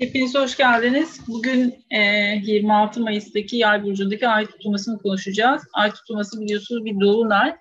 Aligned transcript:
Hepiniz 0.00 0.34
hoş 0.34 0.56
geldiniz. 0.56 1.20
Bugün 1.28 1.74
e, 1.90 2.00
26 2.42 3.00
Mayıs'taki 3.00 3.56
Yay 3.56 3.84
burcundaki 3.84 4.28
ay 4.28 4.46
tutulmasını 4.46 4.98
konuşacağız. 4.98 5.62
Ay 5.72 5.90
tutulması 5.92 6.40
biliyorsunuz 6.40 6.84
bir 6.84 7.00
dolunay. 7.00 7.56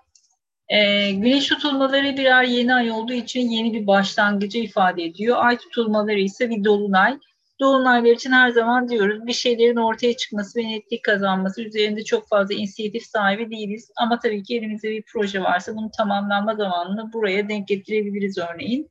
E, 0.70 1.12
güneş 1.12 1.48
tutulmaları 1.48 2.18
birer 2.18 2.44
yeni 2.44 2.74
ay 2.74 2.92
olduğu 2.92 3.14
için 3.14 3.50
yeni 3.50 3.74
bir 3.74 3.88
başlangıcı 3.88 4.58
ifade 4.58 5.04
ediyor. 5.04 5.38
Ay 5.40 5.58
tutulmaları 5.58 6.20
ise 6.20 6.50
bir 6.50 6.64
dolunay. 6.64 7.18
Dolunaylar 7.60 8.12
için 8.12 8.32
her 8.32 8.50
zaman 8.50 8.90
diyoruz 8.90 9.28
bir 9.28 9.34
şeylerin 9.34 9.76
ortaya 9.76 10.18
çıkması 10.18 10.60
ve 10.60 10.68
netlik 10.68 11.04
kazanması 11.04 11.62
üzerinde 11.62 12.04
çok 12.04 12.28
fazla 12.28 12.54
inisiyatif 12.54 13.04
sahibi 13.04 13.52
değiliz. 13.52 13.92
Ama 13.98 14.20
tabii 14.20 14.44
ki 14.44 14.58
elimizde 14.58 14.90
bir 14.90 15.04
proje 15.14 15.42
varsa 15.42 15.76
bunun 15.76 15.90
tamamlanma 15.98 16.56
zamanını 16.56 17.14
buraya 17.14 17.50
denk 17.50 17.68
getirebiliriz 17.68 18.38
örneğin. 18.38 18.90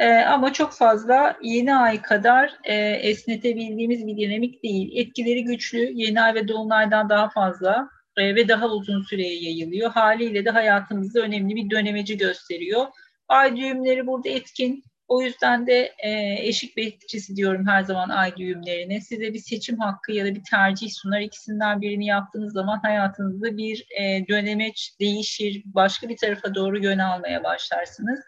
E, 0.00 0.08
ama 0.08 0.52
çok 0.52 0.72
fazla 0.72 1.36
yeni 1.42 1.74
ay 1.74 2.02
kadar 2.02 2.58
e, 2.64 2.74
esnetebildiğimiz 2.90 4.06
bir 4.06 4.16
dinamik 4.16 4.62
değil. 4.62 4.90
Etkileri 4.94 5.44
güçlü, 5.44 5.92
yeni 5.94 6.20
ay 6.22 6.34
ve 6.34 6.48
dolunaydan 6.48 7.08
daha 7.08 7.30
fazla 7.30 7.88
e, 8.16 8.34
ve 8.34 8.48
daha 8.48 8.68
uzun 8.68 9.02
süreye 9.02 9.42
yayılıyor. 9.42 9.90
Haliyle 9.90 10.44
de 10.44 10.50
hayatımızda 10.50 11.20
önemli 11.20 11.56
bir 11.56 11.70
dönemeci 11.70 12.16
gösteriyor. 12.16 12.86
Ay 13.28 13.56
düğümleri 13.56 14.06
burada 14.06 14.28
etkin. 14.28 14.84
O 15.08 15.22
yüzden 15.22 15.66
de 15.66 15.92
e, 15.98 16.36
eşik 16.48 16.76
bekçisi 16.76 17.36
diyorum 17.36 17.66
her 17.66 17.82
zaman 17.82 18.08
ay 18.08 18.36
düğümlerine. 18.36 19.00
Size 19.00 19.34
bir 19.34 19.38
seçim 19.38 19.78
hakkı 19.78 20.12
ya 20.12 20.24
da 20.24 20.34
bir 20.34 20.42
tercih 20.50 20.90
sunar. 20.90 21.20
İkisinden 21.20 21.80
birini 21.80 22.06
yaptığınız 22.06 22.52
zaman 22.52 22.78
hayatınızda 22.82 23.56
bir 23.56 23.86
e, 24.00 24.28
dönemeç 24.28 24.94
değişir. 25.00 25.62
Başka 25.64 26.08
bir 26.08 26.16
tarafa 26.16 26.54
doğru 26.54 26.84
yön 26.84 26.98
almaya 26.98 27.44
başlarsınız. 27.44 28.20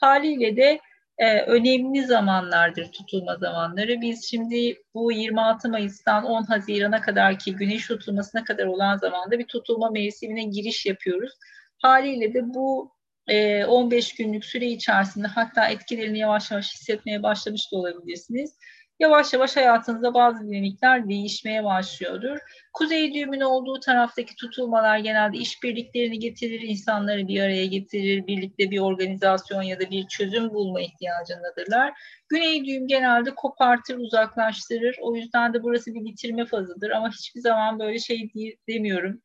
Haliyle 0.00 0.56
de 0.56 0.80
e, 1.18 1.40
önemli 1.40 2.06
zamanlardır 2.06 2.92
tutulma 2.92 3.36
zamanları. 3.36 4.00
Biz 4.00 4.24
şimdi 4.30 4.82
bu 4.94 5.12
26 5.12 5.68
Mayıs'tan 5.68 6.24
10 6.24 6.42
Haziran'a 6.42 7.00
kadar 7.00 7.38
ki 7.38 7.56
güneş 7.56 7.86
tutulmasına 7.86 8.44
kadar 8.44 8.66
olan 8.66 8.96
zamanda 8.96 9.38
bir 9.38 9.46
tutulma 9.46 9.90
mevsimine 9.90 10.44
giriş 10.44 10.86
yapıyoruz. 10.86 11.32
Haliyle 11.78 12.34
de 12.34 12.54
bu 12.54 12.93
e, 13.28 13.64
15 13.64 14.14
günlük 14.14 14.44
süre 14.44 14.66
içerisinde 14.66 15.26
hatta 15.26 15.68
etkilerini 15.68 16.18
yavaş 16.18 16.50
yavaş 16.50 16.74
hissetmeye 16.74 17.22
başlamış 17.22 17.72
da 17.72 17.76
olabilirsiniz 17.76 18.56
yavaş 19.00 19.32
yavaş 19.32 19.56
hayatınızda 19.56 20.14
bazı 20.14 20.48
dinamikler 20.48 21.08
değişmeye 21.08 21.64
başlıyordur. 21.64 22.38
Kuzey 22.72 23.14
düğümün 23.14 23.40
olduğu 23.40 23.80
taraftaki 23.80 24.36
tutulmalar 24.36 24.98
genelde 24.98 25.38
işbirliklerini 25.38 26.18
getirir, 26.18 26.60
insanları 26.60 27.28
bir 27.28 27.40
araya 27.40 27.66
getirir, 27.66 28.26
birlikte 28.26 28.70
bir 28.70 28.78
organizasyon 28.78 29.62
ya 29.62 29.80
da 29.80 29.90
bir 29.90 30.08
çözüm 30.08 30.50
bulma 30.50 30.80
ihtiyacındadırlar. 30.80 31.92
Güney 32.28 32.64
düğüm 32.64 32.86
genelde 32.86 33.34
kopartır, 33.34 33.98
uzaklaştırır. 33.98 34.96
O 35.00 35.16
yüzden 35.16 35.54
de 35.54 35.62
burası 35.62 35.94
bir 35.94 36.04
bitirme 36.04 36.46
fazıdır 36.46 36.90
ama 36.90 37.10
hiçbir 37.10 37.40
zaman 37.40 37.78
böyle 37.78 37.98
şey 37.98 38.30
demiyorum. 38.68 39.22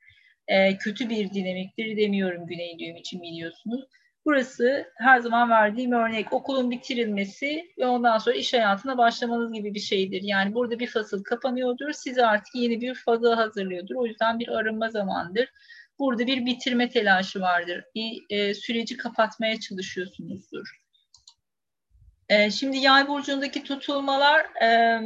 E, 0.49 0.77
kötü 0.77 1.09
bir 1.09 1.33
dinamiktir 1.33 1.97
demiyorum 1.97 2.47
güney 2.47 2.79
düğüm 2.79 2.95
için 2.95 3.21
biliyorsunuz. 3.21 3.85
Burası 4.25 4.85
her 4.97 5.19
zaman 5.19 5.49
verdiğim 5.49 5.91
örnek 5.91 6.33
okulun 6.33 6.71
bitirilmesi 6.71 7.73
ve 7.77 7.87
ondan 7.87 8.17
sonra 8.17 8.35
iş 8.35 8.53
hayatına 8.53 8.97
başlamanız 8.97 9.53
gibi 9.53 9.73
bir 9.73 9.79
şeydir. 9.79 10.21
Yani 10.23 10.55
burada 10.55 10.79
bir 10.79 10.87
fasıl 10.87 11.23
kapanıyordur, 11.23 11.91
sizi 11.91 12.25
artık 12.25 12.55
yeni 12.55 12.81
bir 12.81 12.95
fazla 12.95 13.37
hazırlıyordur. 13.37 13.95
O 13.95 14.05
yüzden 14.05 14.39
bir 14.39 14.47
arınma 14.47 14.89
zamandır. 14.89 15.49
Burada 15.99 16.27
bir 16.27 16.45
bitirme 16.45 16.89
telaşı 16.89 17.41
vardır. 17.41 17.83
Bir 17.95 18.25
e, 18.29 18.53
süreci 18.53 18.97
kapatmaya 18.97 19.59
çalışıyorsunuzdur. 19.59 20.79
E, 22.29 22.51
şimdi 22.51 22.77
yay 22.77 23.07
burcundaki 23.07 23.63
tutulmalar 23.63 24.63
e, 24.63 25.01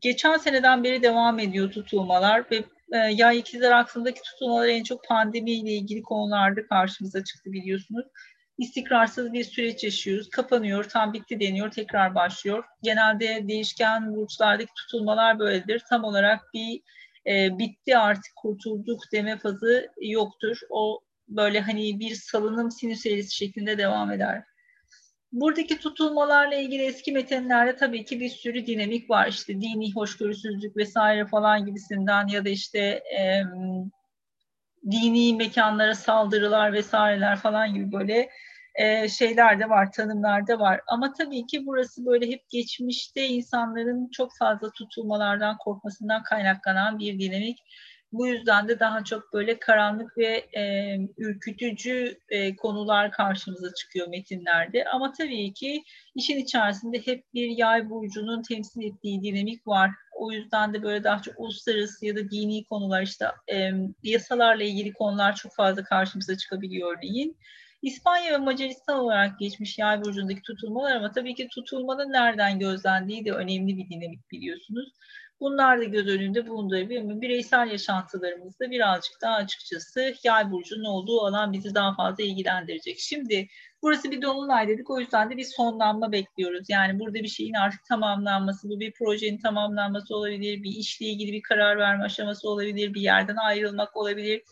geçen 0.00 0.36
seneden 0.36 0.84
beri 0.84 1.02
devam 1.02 1.38
ediyor 1.38 1.70
tutulmalar 1.70 2.50
ve 2.50 2.64
yay 2.96 3.38
ikizler 3.38 3.72
aksındaki 3.72 4.22
tutulmalar 4.22 4.68
en 4.68 4.82
çok 4.82 5.04
pandemiyle 5.04 5.72
ilgili 5.72 6.02
konularda 6.02 6.66
karşımıza 6.66 7.24
çıktı 7.24 7.52
biliyorsunuz. 7.52 8.06
İstikrarsız 8.58 9.32
bir 9.32 9.44
süreç 9.44 9.84
yaşıyoruz. 9.84 10.30
Kapanıyor, 10.30 10.84
tam 10.84 11.12
bitti 11.12 11.40
deniyor, 11.40 11.70
tekrar 11.70 12.14
başlıyor. 12.14 12.64
Genelde 12.82 13.48
değişken 13.48 14.16
burçlardaki 14.16 14.72
tutulmalar 14.76 15.38
böyledir. 15.38 15.82
Tam 15.88 16.04
olarak 16.04 16.40
bir 16.54 16.80
e, 17.26 17.58
bitti 17.58 17.96
artık 17.96 18.36
kurtulduk 18.36 19.00
deme 19.12 19.38
fazı 19.38 19.88
yoktur. 20.02 20.58
O 20.70 21.00
böyle 21.28 21.60
hani 21.60 22.00
bir 22.00 22.14
salınım 22.14 22.70
sinüs 22.70 23.06
eğrisi 23.06 23.36
şeklinde 23.36 23.78
devam 23.78 24.10
eder. 24.10 24.44
Buradaki 25.32 25.78
tutulmalarla 25.78 26.54
ilgili 26.54 26.82
eski 26.82 27.12
metinlerde 27.12 27.76
tabii 27.76 28.04
ki 28.04 28.20
bir 28.20 28.28
sürü 28.28 28.66
dinamik 28.66 29.10
var. 29.10 29.28
İşte 29.28 29.60
dini 29.60 29.92
hoşgörüsüzlük 29.94 30.76
vesaire 30.76 31.26
falan 31.26 31.66
gibisinden 31.66 32.26
ya 32.26 32.44
da 32.44 32.48
işte 32.48 32.78
e, 33.18 33.42
dini 34.90 35.36
mekanlara 35.36 35.94
saldırılar 35.94 36.72
vesaireler 36.72 37.36
falan 37.36 37.74
gibi 37.74 37.92
böyle 37.92 38.30
e, 38.74 39.08
şeyler 39.08 39.60
de 39.60 39.68
var, 39.68 39.92
tanımlar 39.92 40.46
da 40.46 40.58
var. 40.58 40.80
Ama 40.86 41.12
tabii 41.12 41.46
ki 41.46 41.66
burası 41.66 42.06
böyle 42.06 42.30
hep 42.30 42.50
geçmişte 42.50 43.26
insanların 43.26 44.10
çok 44.10 44.36
fazla 44.38 44.70
tutulmalardan 44.70 45.56
korkmasından 45.56 46.22
kaynaklanan 46.22 46.98
bir 46.98 47.18
dinamik. 47.18 47.58
Bu 48.12 48.26
yüzden 48.26 48.68
de 48.68 48.80
daha 48.80 49.04
çok 49.04 49.32
böyle 49.32 49.58
karanlık 49.58 50.18
ve 50.18 50.48
e, 50.56 50.96
ürkütücü 51.18 52.18
e, 52.28 52.56
konular 52.56 53.12
karşımıza 53.12 53.74
çıkıyor 53.74 54.08
metinlerde. 54.08 54.84
Ama 54.84 55.12
tabii 55.12 55.52
ki 55.52 55.84
işin 56.14 56.36
içerisinde 56.36 57.06
hep 57.06 57.34
bir 57.34 57.48
yay 57.48 57.90
burcunun 57.90 58.42
temsil 58.42 58.82
ettiği 58.82 59.22
dinamik 59.22 59.66
var. 59.66 59.90
O 60.16 60.32
yüzden 60.32 60.74
de 60.74 60.82
böyle 60.82 61.04
daha 61.04 61.22
çok 61.22 61.40
uluslararası 61.40 62.06
ya 62.06 62.16
da 62.16 62.30
dini 62.30 62.64
konular 62.64 63.02
işte 63.02 63.26
e, 63.52 63.70
yasalarla 64.02 64.64
ilgili 64.64 64.92
konular 64.92 65.36
çok 65.36 65.54
fazla 65.54 65.84
karşımıza 65.84 66.36
çıkabiliyor 66.36 66.96
örneğin. 66.98 67.36
İspanya 67.82 68.32
ve 68.32 68.36
Macaristan 68.36 68.98
olarak 68.98 69.38
geçmiş 69.38 69.78
yay 69.78 70.04
burcundaki 70.04 70.42
tutulmalar 70.42 70.96
ama 70.96 71.12
tabii 71.12 71.34
ki 71.34 71.48
tutulmanın 71.48 72.12
nereden 72.12 72.58
gözlendiği 72.58 73.24
de 73.24 73.32
önemli 73.32 73.76
bir 73.76 73.88
dinamik 73.90 74.30
biliyorsunuz. 74.30 74.92
Bunlar 75.40 75.78
da 75.78 75.84
göz 75.84 76.08
önünde 76.08 76.46
bulundurabilir? 76.46 77.20
Bireysel 77.20 77.70
yaşantılarımızda 77.70 78.70
birazcık 78.70 79.20
daha 79.22 79.34
açıkçası 79.34 80.14
yay 80.24 80.50
burcunun 80.50 80.84
olduğu 80.84 81.20
alan 81.20 81.52
bizi 81.52 81.74
daha 81.74 81.94
fazla 81.94 82.24
ilgilendirecek. 82.24 82.98
Şimdi 82.98 83.48
burası 83.82 84.10
bir 84.10 84.22
dolunay 84.22 84.68
dedik 84.68 84.90
o 84.90 85.00
yüzden 85.00 85.30
de 85.30 85.36
bir 85.36 85.44
sonlanma 85.44 86.12
bekliyoruz. 86.12 86.66
Yani 86.68 86.98
burada 87.00 87.14
bir 87.14 87.28
şeyin 87.28 87.54
artık 87.54 87.84
tamamlanması, 87.84 88.68
bu 88.68 88.80
bir 88.80 88.92
projenin 88.92 89.38
tamamlanması 89.38 90.16
olabilir, 90.16 90.62
bir 90.62 90.70
işle 90.70 91.06
ilgili 91.06 91.32
bir 91.32 91.42
karar 91.42 91.78
verme 91.78 92.04
aşaması 92.04 92.48
olabilir, 92.48 92.94
bir 92.94 93.00
yerden 93.00 93.36
ayrılmak 93.36 93.96
olabilir. 93.96 94.42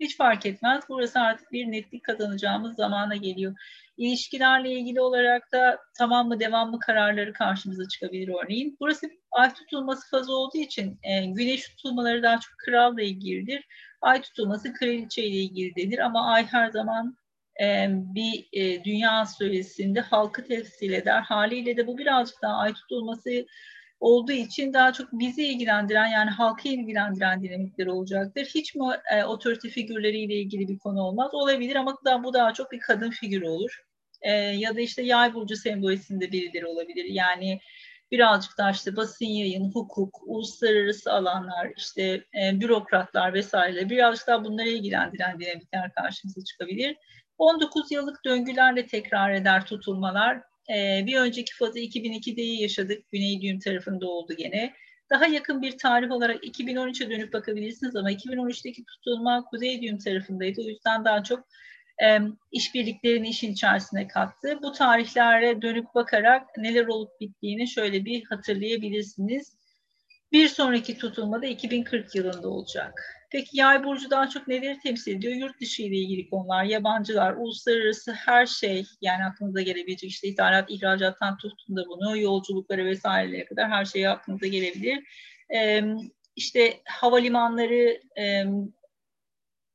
Hiç 0.00 0.16
fark 0.16 0.46
etmez. 0.46 0.84
Burası 0.88 1.20
artık 1.20 1.52
bir 1.52 1.72
netlik 1.72 2.04
kazanacağımız 2.04 2.76
zamana 2.76 3.16
geliyor. 3.16 3.54
İlişkilerle 3.96 4.72
ilgili 4.72 5.00
olarak 5.00 5.52
da 5.52 5.78
tamam 5.98 6.28
mı 6.28 6.40
devam 6.40 6.70
mı 6.70 6.78
kararları 6.78 7.32
karşımıza 7.32 7.88
çıkabilir 7.88 8.28
örneğin. 8.44 8.76
Burası 8.80 9.10
ay 9.30 9.54
tutulması 9.54 10.10
fazı 10.10 10.32
olduğu 10.32 10.58
için 10.58 10.98
e, 11.02 11.26
güneş 11.26 11.68
tutulmaları 11.68 12.22
daha 12.22 12.40
çok 12.40 12.58
kralla 12.58 13.02
ilgilidir. 13.02 13.64
Ay 14.00 14.22
tutulması 14.22 14.72
kraliçe 14.72 15.24
ile 15.26 15.36
ilgilidir 15.36 15.98
ama 15.98 16.32
ay 16.32 16.46
her 16.46 16.70
zaman 16.70 17.16
e, 17.62 17.88
bir 17.90 18.48
e, 18.52 18.84
dünya 18.84 19.10
astrolojisinde 19.10 20.00
halkı 20.00 20.44
temsil 20.44 20.92
eder. 20.92 21.20
Haliyle 21.20 21.76
de 21.76 21.86
bu 21.86 21.98
birazcık 21.98 22.42
daha 22.42 22.56
ay 22.56 22.74
tutulması 22.74 23.46
olduğu 24.00 24.32
için 24.32 24.72
daha 24.72 24.92
çok 24.92 25.12
bizi 25.12 25.46
ilgilendiren 25.46 26.06
yani 26.06 26.30
halkı 26.30 26.68
ilgilendiren 26.68 27.42
dinamikler 27.42 27.86
olacaktır. 27.86 28.44
Hiç 28.54 28.74
mi 28.74 28.84
e, 29.12 29.24
otorite 29.24 29.68
figürleriyle 29.68 30.34
ilgili 30.34 30.68
bir 30.68 30.78
konu 30.78 31.00
olmaz? 31.02 31.34
Olabilir 31.34 31.76
ama 31.76 31.96
da, 32.04 32.24
bu 32.24 32.34
daha 32.34 32.52
çok 32.52 32.72
bir 32.72 32.80
kadın 32.80 33.10
figürü 33.10 33.48
olur. 33.48 33.84
E, 34.22 34.30
ya 34.32 34.76
da 34.76 34.80
işte 34.80 35.02
yay 35.02 35.34
burcu 35.34 35.56
sembolisinde 35.56 36.32
birileri 36.32 36.66
olabilir. 36.66 37.04
Yani 37.04 37.60
birazcık 38.10 38.58
daha 38.58 38.70
işte 38.70 38.96
basın 38.96 39.26
yayın, 39.26 39.72
hukuk, 39.72 40.20
uluslararası 40.26 41.12
alanlar, 41.12 41.72
işte 41.76 42.24
e, 42.42 42.60
bürokratlar 42.60 43.34
vesaire 43.34 43.90
birazcık 43.90 44.26
daha 44.26 44.44
bunları 44.44 44.68
ilgilendiren 44.68 45.40
dinamikler 45.40 45.92
karşımıza 45.92 46.44
çıkabilir. 46.44 46.96
19 47.38 47.92
yıllık 47.92 48.24
döngülerle 48.24 48.86
tekrar 48.86 49.30
eder 49.30 49.66
tutulmalar. 49.66 50.42
E, 50.74 51.06
bir 51.06 51.16
önceki 51.16 51.54
fazı 51.54 51.78
2002'de 51.78 52.42
yaşadık. 52.42 53.10
Güney 53.12 53.40
düğüm 53.40 53.58
tarafında 53.58 54.06
oldu 54.08 54.34
gene. 54.38 54.74
Daha 55.10 55.26
yakın 55.26 55.62
bir 55.62 55.78
tarih 55.78 56.10
olarak 56.10 56.44
2013'e 56.44 57.10
dönüp 57.10 57.32
bakabilirsiniz 57.32 57.96
ama 57.96 58.12
2013'teki 58.12 58.84
tutulma 58.84 59.44
Kuzey 59.44 59.82
düğüm 59.82 59.98
tarafındaydı. 59.98 60.60
O 60.60 60.68
yüzden 60.68 61.04
daha 61.04 61.22
çok 61.22 61.48
e, 62.04 62.18
işbirliklerini 62.52 63.28
işin 63.28 63.52
içerisine 63.52 64.08
kattı. 64.08 64.58
Bu 64.62 64.72
tarihlere 64.72 65.62
dönüp 65.62 65.94
bakarak 65.94 66.56
neler 66.56 66.86
olup 66.86 67.20
bittiğini 67.20 67.68
şöyle 67.68 68.04
bir 68.04 68.24
hatırlayabilirsiniz. 68.24 69.56
Bir 70.32 70.48
sonraki 70.48 70.98
tutulma 70.98 71.42
da 71.42 71.46
2040 71.46 72.14
yılında 72.14 72.48
olacak. 72.48 73.15
Peki 73.36 73.58
yay 73.58 73.84
burcu 73.84 74.10
daha 74.10 74.28
çok 74.28 74.48
neleri 74.48 74.78
temsil 74.78 75.16
ediyor? 75.16 75.34
Yurt 75.34 75.60
dışı 75.60 75.82
ile 75.82 75.96
ilgili 75.96 76.30
konular, 76.30 76.64
yabancılar, 76.64 77.32
uluslararası 77.32 78.12
her 78.12 78.46
şey 78.46 78.86
yani 79.00 79.24
aklınıza 79.24 79.60
gelebilecek 79.62 80.10
işte 80.10 80.28
ithalat, 80.28 80.70
ihracattan 80.70 81.36
tutun 81.36 81.76
da 81.76 81.84
bunu, 81.88 82.18
yolculukları 82.18 82.84
vesairelere 82.84 83.44
kadar 83.44 83.70
her 83.70 83.84
şey 83.84 84.08
aklınıza 84.08 84.46
gelebilir. 84.46 85.04
Ee, 85.54 85.82
işte 86.36 86.80
havalimanları, 86.84 88.00
e, 88.18 88.44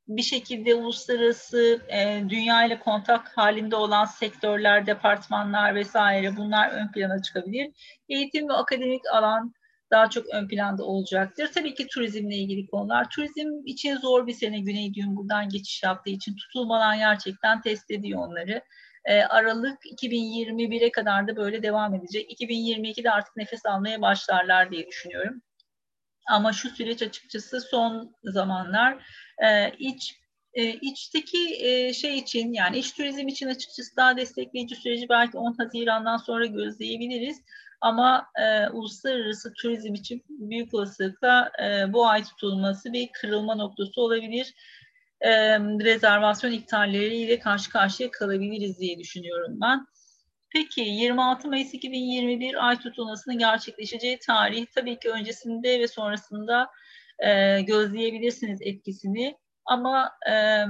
bir 0.08 0.24
şekilde 0.24 0.76
uluslararası 0.76 1.82
e, 1.90 2.24
dünya 2.30 2.66
ile 2.66 2.80
kontak 2.80 3.38
halinde 3.38 3.76
olan 3.76 4.06
sektörler, 4.06 4.86
departmanlar 4.86 5.76
vesaire 5.76 6.38
bunlar 6.38 6.72
ön 6.72 6.92
plana 6.92 7.22
çıkabilir. 7.22 7.72
Eğitim 8.10 8.50
ve 8.50 8.54
akademik 8.54 9.02
alan 9.14 9.54
daha 9.92 10.10
çok 10.10 10.26
ön 10.34 10.48
planda 10.48 10.84
olacaktır. 10.84 11.50
Tabii 11.54 11.74
ki 11.74 11.88
turizmle 11.88 12.36
ilgili 12.36 12.68
konular. 12.68 13.10
Turizm 13.10 13.50
için 13.66 13.98
zor 13.98 14.28
bir 14.28 14.34
sene 14.34 14.60
Güney 14.60 14.94
buradan 15.08 15.50
geçiş 15.50 15.84
yaptığı 15.84 16.10
için 16.10 16.36
tutulmadan 16.36 16.98
gerçekten 16.98 17.62
test 17.62 17.92
ediyor 17.92 18.28
onları. 18.28 18.62
E, 19.06 19.22
Aralık 19.22 19.86
2021'e 19.86 20.92
kadar 20.92 21.28
da 21.28 21.36
böyle 21.36 21.64
devam 21.64 21.96
edecek. 21.96 22.42
2022'de 22.42 23.12
artık 23.12 23.36
nefes 23.38 23.66
almaya 23.66 24.02
başlarlar 24.02 24.72
diye 24.72 24.88
düşünüyorum. 24.88 25.42
Ama 26.30 26.54
şu 26.54 26.70
süreç 26.70 27.02
açıkçası 27.02 27.62
son 27.62 28.16
zamanlar 28.24 29.06
e, 29.46 29.72
iç 29.80 30.22
e, 30.54 30.64
içteki 30.74 31.66
e, 31.66 31.94
şey 31.94 32.18
için 32.18 32.54
yani 32.54 32.78
iç 32.78 32.94
turizm 32.94 33.28
için 33.28 33.48
açıkçası 33.48 33.96
daha 33.96 34.18
destekleyici 34.18 34.76
süreci 34.76 35.10
belki 35.10 35.38
10 35.38 35.54
Haziran'dan 35.54 36.18
sonra 36.18 36.46
gözleyebiliriz. 36.46 37.42
Ama 37.82 38.28
e, 38.36 38.70
uluslararası 38.70 39.54
turizm 39.54 39.94
için 39.94 40.24
büyük 40.30 40.74
olasılıkla 40.74 41.52
e, 41.64 41.94
bu 41.94 42.08
ay 42.08 42.24
tutulması 42.24 42.94
bir 42.94 43.10
kırılma 43.12 43.56
noktası 43.56 44.02
olabilir. 44.02 44.54
E, 45.22 45.60
rezervasyon 45.60 46.52
iptalleriyle 46.52 47.40
karşı 47.40 47.70
karşıya 47.70 48.12
kalabiliriz 48.12 48.80
diye 48.80 49.00
düşünüyorum 49.00 49.58
ben. 49.62 49.88
Peki 50.50 50.82
26 50.82 51.48
Mayıs 51.48 51.74
2021 51.74 52.68
ay 52.68 52.80
tutulmasının 52.80 53.38
gerçekleşeceği 53.38 54.20
tarih 54.20 54.66
tabii 54.76 55.00
ki 55.00 55.10
öncesinde 55.10 55.80
ve 55.80 55.88
sonrasında 55.88 56.70
e, 57.20 57.62
gözleyebilirsiniz 57.62 58.62
etkisini. 58.62 59.38
Ama 59.66 60.12
e, 60.32 60.66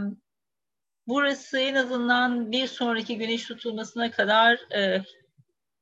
burası 1.07 1.59
en 1.59 1.75
azından 1.75 2.51
bir 2.51 2.67
sonraki 2.67 3.17
güneş 3.17 3.45
tutulmasına 3.45 4.11
kadar 4.11 4.73
e, 4.75 5.03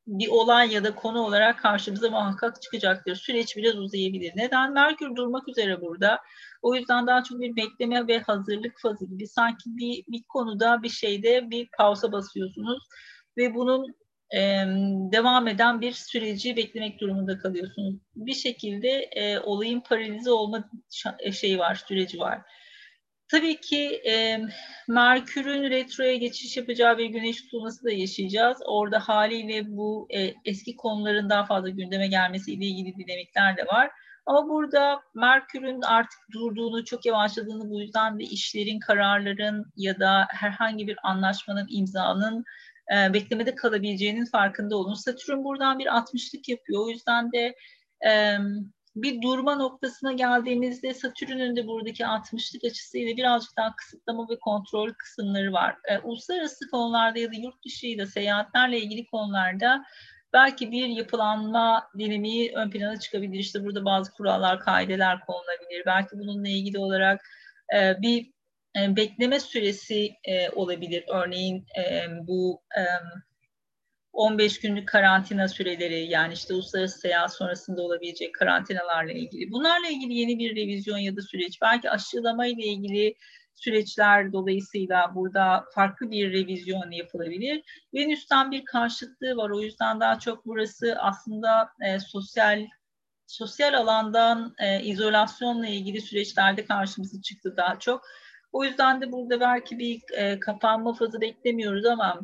bir 0.10 0.28
olay 0.28 0.74
ya 0.74 0.84
da 0.84 0.96
konu 0.96 1.22
olarak 1.22 1.60
karşımıza 1.60 2.10
muhakkak 2.10 2.62
çıkacaktır. 2.62 3.16
Süreç 3.16 3.58
biraz 3.58 3.76
uzayabilir. 3.78 4.32
Neden? 4.36 4.74
Merkür 4.74 5.16
durmak 5.16 5.48
üzere 5.48 5.82
burada. 5.82 6.20
O 6.62 6.76
yüzden 6.76 7.08
daha 7.08 7.24
çok 7.24 7.40
bir 7.40 7.56
bekleme 7.56 8.08
ve 8.08 8.20
hazırlık 8.20 8.80
fazı 8.82 9.06
gibi. 9.06 9.28
Sanki 9.28 9.64
bir, 9.66 10.04
bir 10.08 10.24
konuda 10.24 10.84
bir 10.84 10.90
şeyde 10.90 11.50
bir 11.50 11.70
pausa 11.78 12.12
basıyorsunuz 12.12 12.84
ve 13.38 13.56
bunun 13.56 13.96
e, 14.36 14.40
devam 15.12 15.48
eden 15.48 15.82
bir 15.82 15.92
süreci 15.92 16.56
beklemek 16.56 17.00
durumunda 17.00 17.38
kalıyorsunuz. 17.38 17.96
Bir 18.16 18.34
şekilde 18.34 18.90
e, 18.90 19.40
olayın 19.40 19.80
paralize 19.80 20.32
olma 20.32 20.70
şeyi 21.34 21.60
var, 21.60 21.76
süreci 21.76 22.20
var. 22.20 22.42
Tabii 23.32 23.62
ki 23.62 24.02
e, 24.10 24.40
Merkür'ün 24.88 25.70
retroya 25.70 26.16
geçiş 26.16 26.58
yapacağı 26.58 26.98
bir 26.98 27.06
güneş 27.06 27.42
tutulması 27.42 27.84
da 27.84 27.92
yaşayacağız. 27.92 28.58
Orada 28.66 29.00
haliyle 29.00 29.78
bu 29.78 30.08
e, 30.10 30.34
eski 30.46 30.76
konuların 30.76 31.30
daha 31.30 31.46
fazla 31.46 31.70
gündeme 31.70 32.08
gelmesiyle 32.08 32.66
ilgili 32.66 32.98
dinamikler 32.98 33.58
de 33.58 33.66
var. 33.66 33.92
Ama 34.26 34.50
burada 34.50 35.02
Merkür'ün 35.16 35.82
artık 35.82 36.20
durduğunu, 36.32 36.86
çok 36.86 37.06
yavaşladığını 37.06 37.70
bu 37.70 37.82
yüzden 37.82 38.20
de 38.20 38.24
işlerin, 38.24 38.80
kararların 38.80 39.66
ya 39.76 40.00
da 40.00 40.28
herhangi 40.30 40.88
bir 40.88 40.98
anlaşmanın, 41.04 41.68
imzanın 41.70 42.44
e, 42.96 43.14
beklemede 43.14 43.56
kalabileceğinin 43.56 44.26
farkında 44.26 44.76
olun. 44.78 44.94
Satürn 44.94 45.44
buradan 45.44 45.80
bir 45.80 45.86
60'lık 45.86 46.50
yapıyor. 46.50 46.86
O 46.86 46.90
yüzden 46.90 47.32
de 47.32 47.56
e, 48.08 48.38
bir 49.02 49.22
durma 49.22 49.56
noktasına 49.56 50.12
geldiğimizde 50.12 50.94
Satürn'ün 50.94 51.56
de 51.56 51.68
buradaki 51.68 52.04
60'lık 52.04 52.64
açısıyla 52.64 53.18
birazcık 53.18 53.58
daha 53.58 53.76
kısıtlama 53.76 54.30
ve 54.30 54.40
kontrol 54.40 54.94
kısımları 54.94 55.54
var. 55.54 55.76
E, 55.90 56.00
uluslararası 56.00 56.70
konularda 56.70 57.20
ya 57.20 57.32
da 57.32 57.36
yurt 57.36 57.66
dışıyla 57.66 58.06
seyahatlerle 58.06 58.80
ilgili 58.80 59.06
konularda 59.06 59.86
belki 60.34 60.72
bir 60.72 60.88
yapılanma 60.88 61.90
dinamiği 61.98 62.52
ön 62.56 62.70
plana 62.70 63.00
çıkabilir. 63.00 63.40
İşte 63.40 63.66
burada 63.66 63.86
bazı 63.86 64.14
kurallar, 64.14 64.60
kaideler 64.60 65.20
konulabilir. 65.26 65.84
Belki 65.86 66.10
bununla 66.20 66.50
ilgili 66.50 66.80
olarak 66.80 67.22
e, 67.76 68.02
bir 68.02 68.32
e, 68.78 68.96
bekleme 68.96 69.40
süresi 69.40 70.12
e, 70.24 70.50
olabilir. 70.50 71.04
Örneğin 71.08 71.66
e, 71.78 72.06
bu 72.28 72.62
e, 72.78 72.82
15 74.20 74.60
günlük 74.60 74.88
karantina 74.88 75.48
süreleri 75.48 76.08
yani 76.08 76.34
işte 76.34 76.54
uluslararası 76.54 77.00
seyahat 77.00 77.36
sonrasında 77.36 77.82
olabilecek 77.82 78.36
karantinalarla 78.36 79.12
ilgili. 79.12 79.52
Bunlarla 79.52 79.88
ilgili 79.88 80.14
yeni 80.14 80.40
bir 80.40 80.56
revizyon 80.56 80.98
ya 80.98 81.16
da 81.16 81.22
süreç. 81.22 81.62
Belki 81.62 81.90
aşılama 81.90 82.46
ile 82.46 82.66
ilgili 82.66 83.16
süreçler 83.56 84.34
dolayısıyla 84.34 85.16
burada 85.16 85.66
farklı 85.76 86.12
bir 86.12 86.34
revizyon 86.34 86.92
yapılabilir. 86.92 87.64
Venüs'ten 87.94 88.52
bir 88.52 88.66
karşıtlığı 88.66 89.38
var. 89.38 89.50
O 89.50 89.62
yüzden 89.62 90.00
daha 90.00 90.20
çok 90.20 90.46
burası 90.46 90.96
aslında 91.00 91.70
e, 91.82 92.00
sosyal 92.00 92.68
sosyal 93.28 93.74
alandan 93.74 94.56
e, 94.60 94.84
izolasyonla 94.84 95.68
ilgili 95.68 96.02
süreçlerde 96.02 96.66
karşımıza 96.66 97.22
çıktı 97.22 97.54
daha 97.58 97.80
çok. 97.80 98.02
O 98.52 98.64
yüzden 98.64 99.02
de 99.02 99.12
burada 99.12 99.40
belki 99.40 99.80
bir 99.80 100.02
e, 100.12 100.40
kapanma 100.40 100.94
fazı 100.94 101.22
beklemiyoruz 101.22 101.86
ama 101.86 102.20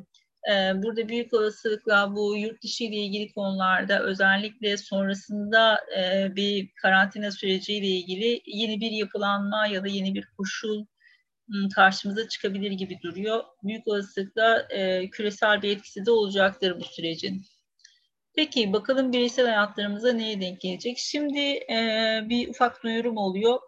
burada 0.75 1.07
büyük 1.09 1.33
olasılıkla 1.33 2.15
bu 2.15 2.37
yurt 2.37 2.63
dışı 2.63 2.83
ile 2.83 2.95
ilgili 2.95 3.33
konularda 3.33 4.03
özellikle 4.03 4.77
sonrasında 4.77 5.79
e, 5.97 6.35
bir 6.35 6.69
karantina 6.81 7.31
süreciyle 7.31 7.87
ilgili 7.87 8.41
yeni 8.45 8.81
bir 8.81 8.91
yapılanma 8.91 9.67
ya 9.67 9.83
da 9.83 9.87
yeni 9.87 10.15
bir 10.15 10.25
koşul 10.37 10.85
karşımıza 11.75 12.27
çıkabilir 12.27 12.71
gibi 12.71 13.01
duruyor. 13.01 13.43
Büyük 13.63 13.87
olasılıkla 13.87 14.67
e, 14.69 15.09
küresel 15.09 15.61
bir 15.61 15.77
etkisi 15.77 16.05
de 16.05 16.11
olacaktır 16.11 16.79
bu 16.79 16.83
sürecin. 16.83 17.45
Peki 18.35 18.73
bakalım 18.73 19.13
bireysel 19.13 19.45
hayatlarımıza 19.45 20.13
neye 20.13 20.41
denk 20.41 20.61
gelecek? 20.61 20.97
Şimdi 20.97 21.39
e, 21.39 22.19
bir 22.29 22.49
ufak 22.49 22.83
duyurum 22.83 23.17
oluyor. 23.17 23.59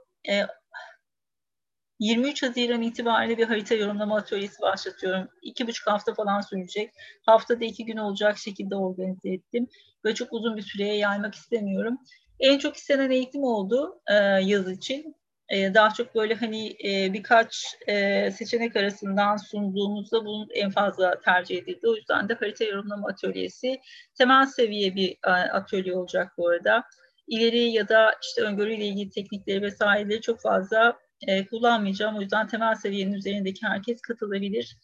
E, 2.02 2.06
23 2.06 2.44
Haziran 2.44 2.82
itibariyle 2.82 3.38
bir 3.38 3.44
harita 3.44 3.76
yorumlama 3.76 4.18
atölyesi 4.18 4.62
başlatıyorum. 4.62 5.28
İki 5.42 5.68
buçuk 5.68 5.88
hafta 5.88 6.14
falan 6.14 6.42
sürecek. 6.42 6.92
Haftada 7.26 7.66
iki 7.66 7.86
gün 7.86 7.98
olacak 7.98 8.38
şekilde 8.38 8.76
organize 8.76 9.30
ettim. 9.30 9.68
Ve 10.06 10.14
çok 10.14 10.34
uzun 10.34 10.58
bir 10.58 10.62
süreye 10.62 10.98
yaymak 10.98 11.36
istemiyorum. 11.36 11.98
En 12.40 12.58
çok 12.58 12.76
istenen 12.76 13.12
eğitim 13.12 13.44
oldu 13.44 14.02
e, 14.08 14.14
yaz 14.24 14.72
için. 14.72 15.16
E, 15.50 15.74
daha 15.74 15.94
çok 15.94 16.16
böyle 16.16 16.34
hani 16.36 16.76
e, 16.86 17.14
birkaç 17.14 17.76
e, 17.88 18.32
seçenek 18.32 18.76
arasından 18.76 19.38
sunduğumuzda 19.38 20.26
bunun 20.26 20.48
en 20.54 20.72
fazla 20.72 21.20
tercih 21.20 21.58
edildi. 21.58 21.88
O 21.88 21.96
yüzden 21.96 22.30
de 22.30 22.34
harita 22.34 22.64
yorumlama 22.64 23.08
atölyesi 23.08 23.80
temel 24.18 24.46
seviye 24.46 24.96
bir 24.96 25.18
e, 25.28 25.30
atölye 25.30 25.96
olacak 25.96 26.34
bu 26.38 26.50
arada. 26.50 26.84
İleri 27.28 27.72
ya 27.72 27.90
da 27.90 28.14
işte 28.22 28.42
öngörüyle 28.42 28.86
ilgili 28.86 29.10
teknikleri 29.10 29.62
vesaireleri 29.62 30.22
çok 30.22 30.42
fazla 30.42 30.98
e, 31.22 31.46
kullanmayacağım. 31.48 32.18
O 32.18 32.22
yüzden 32.22 32.48
temel 32.48 32.76
seviyenin 32.76 33.14
üzerindeki 33.14 33.68
herkes 33.68 34.02
katılabilir. 34.02 34.78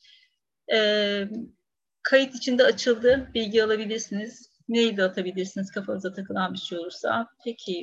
E, 0.74 1.28
kayıt 2.04 2.36
içinde 2.36 2.64
açıldı. 2.64 3.32
Bilgi 3.34 3.64
alabilirsiniz. 3.64 4.54
De 4.70 5.04
atabilirsiniz 5.04 5.72
kafanıza 5.72 6.14
takılan 6.14 6.54
bir 6.54 6.60
şey 6.60 6.78
olursa. 6.78 7.30
Peki. 7.46 7.82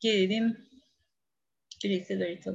Gelelim 0.00 0.66
bireysel 1.84 2.20
haritalara. 2.20 2.54